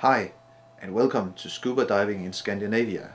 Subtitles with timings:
[0.00, 0.32] Hi,
[0.82, 3.12] and welcome to Scuba Diving in Scandinavia.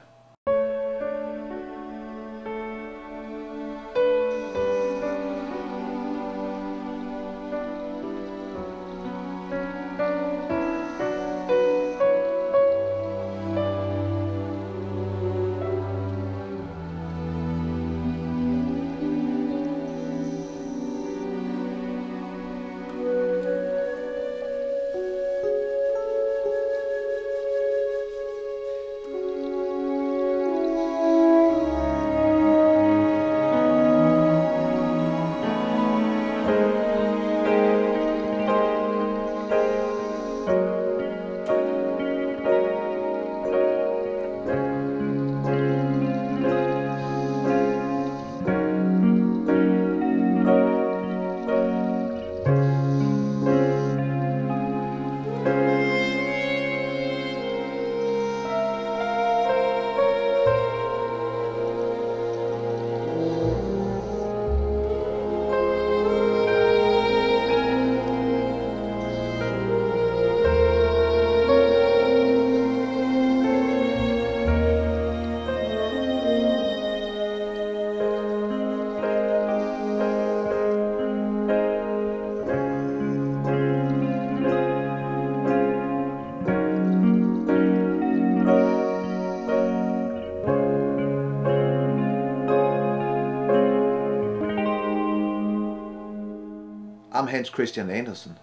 [97.22, 98.40] I'm Hans Christian Andersen,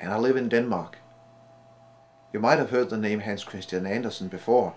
[0.00, 0.98] and I live in Denmark.
[2.32, 4.74] You might have heard the name Hans Christian Andersen before.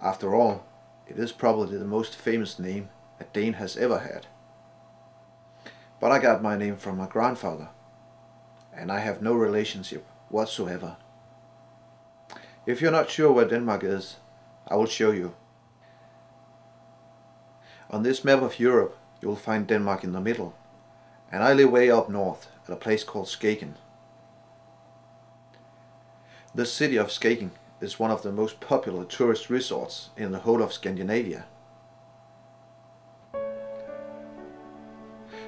[0.00, 0.64] After all,
[1.06, 2.88] it is probably the most famous name
[3.20, 4.26] a Dane has ever had.
[6.00, 7.68] But I got my name from my grandfather,
[8.74, 10.96] and I have no relationship whatsoever.
[12.64, 14.16] If you're not sure where Denmark is,
[14.66, 15.34] I will show you.
[17.90, 20.54] On this map of Europe, you will find Denmark in the middle,
[21.32, 23.74] and I live way up north at a place called Skagen.
[26.54, 30.62] The city of Skagen is one of the most popular tourist resorts in the whole
[30.62, 31.46] of Scandinavia.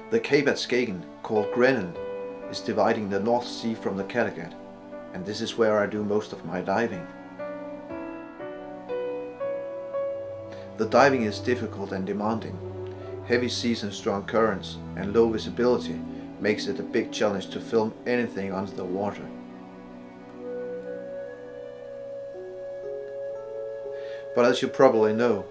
[0.09, 1.95] The cape at Skagen, called Grenen,
[2.49, 4.53] is dividing the North Sea from the Kattegat,
[5.13, 7.05] and this is where I do most of my diving.
[10.77, 12.64] The diving is difficult and demanding.
[13.27, 15.99] Heavy seas and strong currents and low visibility
[16.39, 19.25] makes it a big challenge to film anything under the water.
[24.35, 25.45] But as you probably know,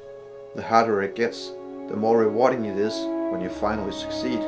[0.54, 1.48] the harder it gets,
[1.88, 2.94] the more rewarding it is
[3.32, 4.40] when you finally succeed.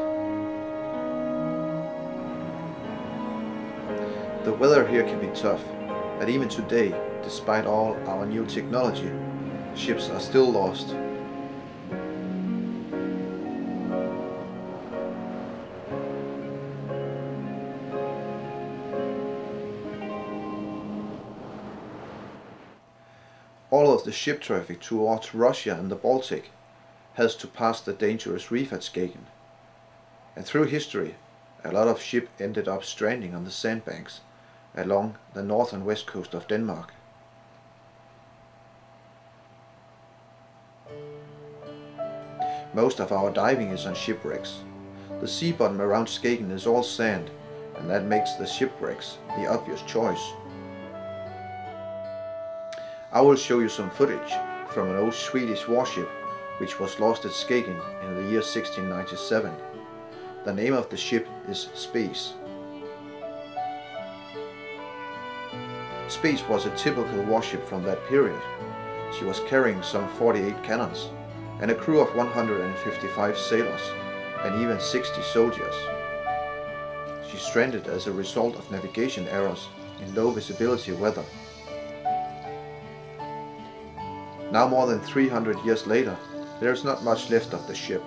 [4.44, 5.64] The weather here can be tough,
[6.20, 6.94] and even today,
[7.24, 9.10] despite all our new technology,
[9.74, 10.94] ships are still lost
[23.70, 26.50] all of the ship traffic towards Russia and the Baltic
[27.14, 29.26] has to pass the dangerous reef at Skagen.
[30.36, 31.16] And through history,
[31.64, 34.20] a lot of ships ended up stranding on the sandbanks
[34.76, 36.92] along the north and west coast of Denmark.
[42.74, 44.58] Most of our diving is on shipwrecks.
[45.20, 47.30] The sea bottom around Skagen is all sand,
[47.76, 50.32] and that makes the shipwrecks the obvious choice.
[53.16, 54.34] I will show you some footage
[54.68, 56.06] from an old Swedish warship
[56.58, 59.54] which was lost at Skagen in the year 1697.
[60.44, 62.34] The name of the ship is Spies.
[66.08, 68.38] Spies was a typical warship from that period.
[69.18, 71.08] She was carrying some 48 cannons
[71.62, 73.92] and a crew of 155 sailors
[74.44, 75.74] and even 60 soldiers.
[77.30, 79.68] She stranded as a result of navigation errors
[80.02, 81.24] in low visibility weather
[84.52, 86.16] Now more than 300 years later,
[86.60, 88.02] there is not much left of the ship.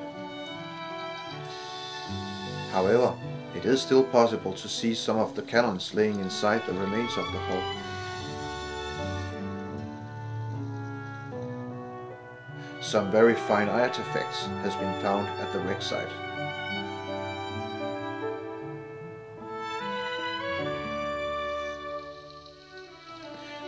[2.72, 3.14] However,
[3.56, 7.26] it is still possible to see some of the cannons laying inside the remains of
[7.26, 7.64] the hull.
[12.82, 16.08] Some very fine artifacts has been found at the wreck site.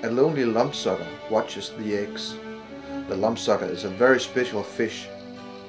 [0.04, 2.36] A lonely lumpsucker watches the eggs
[3.12, 5.10] the lumpsucker is a very special fish,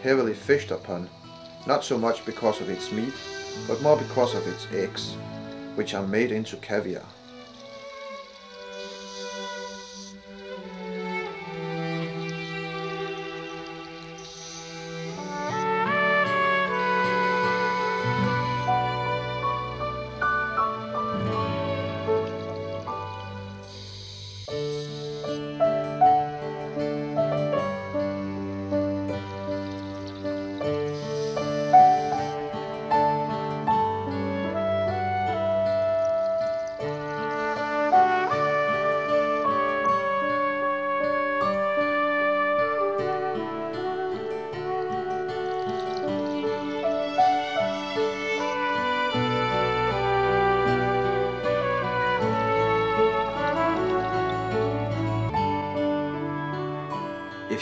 [0.00, 1.10] heavily fished upon,
[1.66, 3.12] not so much because of its meat,
[3.66, 5.14] but more because of its eggs,
[5.74, 7.02] which are made into caviar.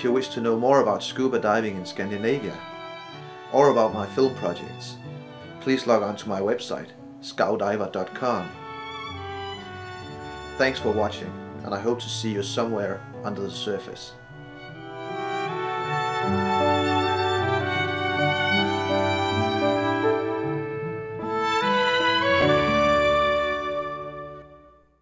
[0.01, 2.59] If you wish to know more about scuba diving in Scandinavia
[3.53, 4.97] or about my film projects,
[5.61, 6.89] please log on to my website
[7.21, 8.49] scowdiver.com.
[10.57, 11.31] Thanks for watching
[11.65, 14.15] and I hope to see you somewhere under the surface.